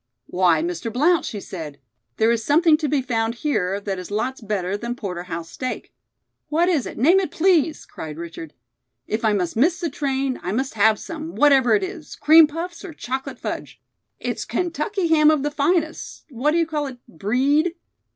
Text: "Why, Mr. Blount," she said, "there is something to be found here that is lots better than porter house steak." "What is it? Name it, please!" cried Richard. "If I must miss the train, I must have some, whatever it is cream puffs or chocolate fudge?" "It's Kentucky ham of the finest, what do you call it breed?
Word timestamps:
"Why, 0.25 0.63
Mr. 0.63 0.91
Blount," 0.91 1.25
she 1.25 1.39
said, 1.39 1.79
"there 2.17 2.31
is 2.31 2.43
something 2.43 2.75
to 2.77 2.87
be 2.89 3.03
found 3.03 3.35
here 3.35 3.79
that 3.81 3.99
is 3.99 4.09
lots 4.09 4.41
better 4.41 4.75
than 4.75 4.95
porter 4.95 5.21
house 5.25 5.51
steak." 5.51 5.93
"What 6.49 6.67
is 6.67 6.87
it? 6.87 6.97
Name 6.97 7.19
it, 7.19 7.29
please!" 7.29 7.85
cried 7.85 8.17
Richard. 8.17 8.55
"If 9.05 9.23
I 9.23 9.33
must 9.33 9.55
miss 9.55 9.79
the 9.79 9.91
train, 9.91 10.39
I 10.41 10.53
must 10.53 10.73
have 10.73 10.97
some, 10.97 11.35
whatever 11.35 11.75
it 11.75 11.83
is 11.83 12.15
cream 12.15 12.47
puffs 12.47 12.83
or 12.83 12.93
chocolate 12.95 13.37
fudge?" 13.37 13.79
"It's 14.19 14.43
Kentucky 14.43 15.05
ham 15.09 15.29
of 15.29 15.43
the 15.43 15.51
finest, 15.51 16.25
what 16.31 16.49
do 16.49 16.57
you 16.57 16.65
call 16.65 16.87
it 16.87 16.97
breed? 17.07 17.75